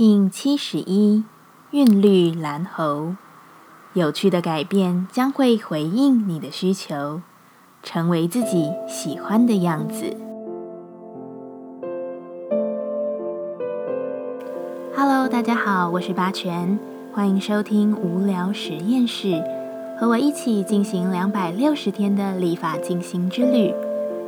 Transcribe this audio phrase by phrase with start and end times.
[0.00, 1.24] King 七十一
[1.72, 3.16] 韵律蓝猴，
[3.92, 7.20] 有趣的改变将会回应你的需求，
[7.82, 10.16] 成为自己喜欢的样子。
[14.96, 16.78] Hello，大家好，我是八全，
[17.12, 19.44] 欢迎收听无聊实验室，
[19.98, 23.74] 和我一起进行两百六十天的立法进行之旅，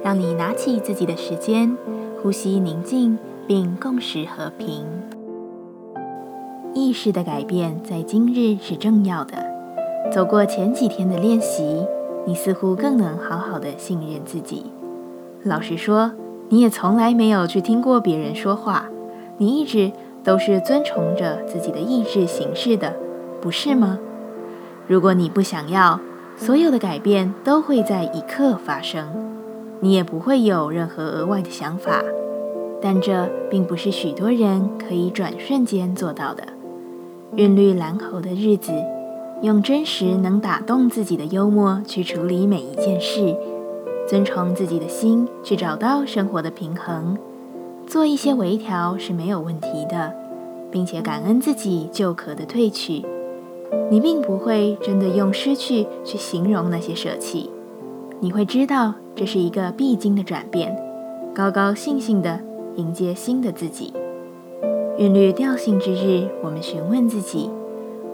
[0.04, 1.74] 让你拿起自己的时间，
[2.22, 4.84] 呼吸宁静，并共识和平。
[6.74, 9.34] 意识的改变在今日是重要的。
[10.10, 11.86] 走过前几天的练习，
[12.26, 14.66] 你似乎更能好好的信任自己。
[15.42, 16.12] 老实说，
[16.48, 18.88] 你也从来没有去听过别人说话，
[19.36, 19.92] 你一直
[20.24, 22.94] 都是遵从着自己的意志行事的，
[23.40, 23.98] 不是吗？
[24.86, 26.00] 如果你不想要，
[26.36, 29.06] 所有的改变都会在一刻发生，
[29.80, 32.02] 你也不会有任何额外的想法。
[32.80, 36.42] 但这并不是许多人可以转瞬间做到的。
[37.34, 38.72] 韵律蓝猴的日子，
[39.40, 43.34] 用真实能打动自己的幽默去处理每一件事，
[44.06, 47.16] 遵从自己的心去找到生活的平衡，
[47.86, 50.12] 做一些微调是没有问题的，
[50.70, 53.02] 并且感恩自己就可的褪去。
[53.90, 57.50] 你并不会真的用失去去形容那些舍弃，
[58.20, 60.76] 你会知道这是一个必经的转变，
[61.34, 62.40] 高高兴兴的
[62.76, 63.94] 迎接新的自己。
[64.98, 67.50] 韵律调性之日，我们询问自己：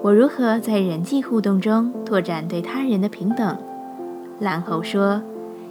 [0.01, 3.59] 我如何在人际互动中拓展对他人的平等？
[4.39, 5.21] 蓝猴说：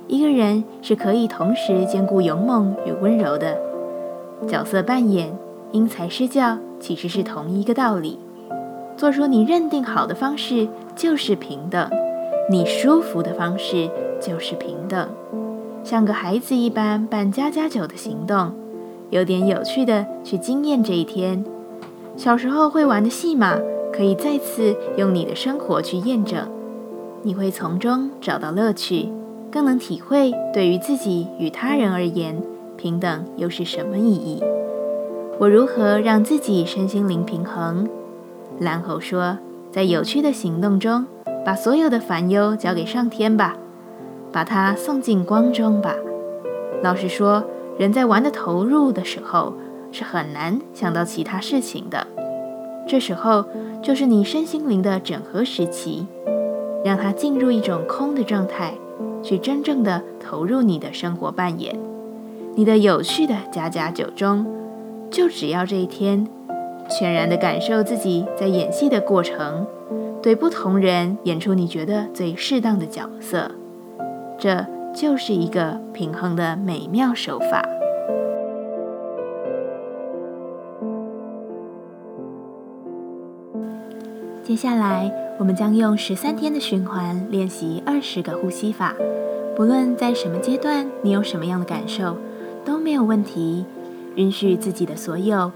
[0.08, 3.58] 一个人是可以同时兼顾勇猛与温柔的。
[4.46, 5.34] 角色扮演、
[5.72, 8.20] 因材施教，其实是同一个道理。
[8.98, 11.90] 做出你认定好的方式就是平等，
[12.50, 15.08] 你舒服的方式就是平等。
[15.86, 18.52] 像个孩子一般办家家酒的行动。
[19.10, 21.46] 有点有趣的，去惊艳这一天。
[22.18, 23.58] 小时候会玩的戏码，
[23.94, 26.46] 可以再次用你的生活去验证。
[27.24, 29.10] 你会从中找到乐趣，
[29.50, 32.42] 更能体会对于自己与他人而言，
[32.76, 34.44] 平等又是什么意义。
[35.40, 37.88] 我如何让自己身心灵平衡？
[38.60, 39.38] 蓝猴说，
[39.72, 41.06] 在有趣的行动中，
[41.46, 43.56] 把所有的烦忧交给上天吧，
[44.34, 45.96] 把它送进光中吧。
[46.84, 47.44] 老实说。
[47.78, 49.54] 人在玩的投入的时候，
[49.92, 52.08] 是很难想到其他事情的。
[52.88, 53.46] 这时候
[53.84, 56.08] 就是你身心灵的整合时期，
[56.84, 58.74] 让它进入一种空的状态，
[59.22, 61.78] 去真正的投入你的生活扮演，
[62.56, 64.46] 你的有趣的家家酒中，
[65.12, 66.28] 就只要这一天，
[66.90, 69.68] 全然的感受自己在演戏的过程，
[70.24, 73.52] 对不同人演出你觉得最适当的角色，
[74.40, 74.66] 这。
[75.00, 77.64] 就是一个平衡的美妙手法。
[84.44, 88.96] 接下来，我们将用十三天的循环练习二十个呼吸法。
[89.56, 92.18] 不论在什么阶段，你有什么样的感受，
[92.66, 93.66] 都没有问题。
[94.16, 95.52] 允许自己的所有，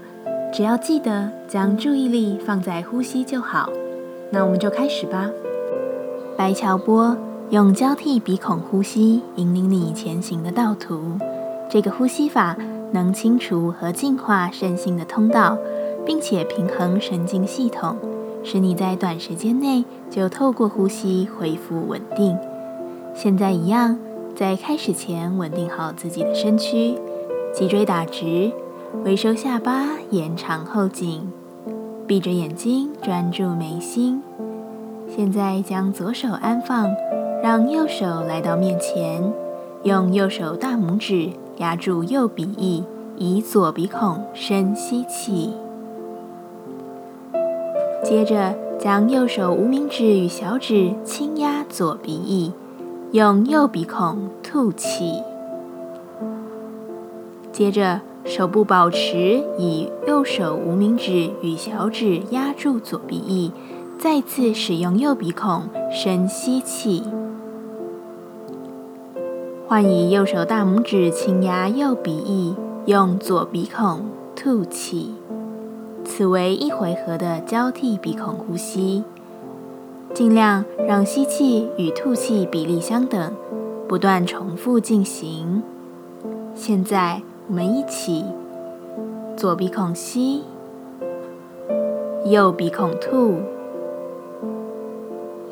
[0.52, 3.68] 只要记得将注意力放在呼吸就好。
[4.30, 5.28] 那我们就开始吧。
[6.36, 7.16] 白乔波。
[7.52, 11.18] 用交替鼻孔呼吸引领你前行的道途。
[11.68, 12.56] 这个呼吸法
[12.92, 15.58] 能清除和净化身心的通道，
[16.06, 17.94] 并且平衡神经系统，
[18.42, 22.38] 使你在短时间内就透过呼吸恢复稳定。
[23.14, 23.98] 现在一样，
[24.34, 26.98] 在开始前稳定好自己的身躯，
[27.52, 28.50] 脊椎打直，
[29.04, 31.30] 微收下巴，延长后颈，
[32.06, 34.22] 闭着眼睛专注眉心。
[35.06, 36.86] 现在将左手安放。
[37.42, 39.32] 让右手来到面前，
[39.82, 42.84] 用右手大拇指压住右鼻翼，
[43.16, 45.52] 以左鼻孔深吸气。
[48.04, 52.52] 接着将右手无名指与小指轻压左鼻翼，
[53.10, 55.20] 用右鼻孔吐气。
[57.50, 63.50] 接着手部保持以右手无名指与小指压住左鼻翼，
[63.98, 67.02] 再次使用右鼻孔深吸气。
[69.72, 72.54] 换以右手大拇指轻压右鼻翼，
[72.84, 74.02] 用左鼻孔
[74.36, 75.14] 吐气。
[76.04, 79.02] 此为一回合的交替鼻孔呼吸，
[80.12, 83.32] 尽量让吸气与吐气比例相等，
[83.88, 85.62] 不断重复进行。
[86.54, 88.26] 现在我们一起，
[89.38, 90.42] 左鼻孔吸，
[92.26, 93.36] 右鼻孔吐，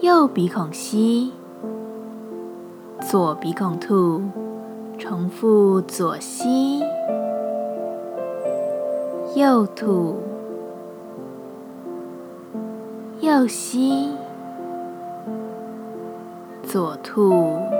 [0.03, 1.33] 右鼻孔吸。
[3.11, 4.23] 左鼻孔吐
[4.97, 6.79] 重复左吸
[9.35, 10.23] 右吐
[13.21, 14.15] 右吸
[16.63, 17.80] 左吐。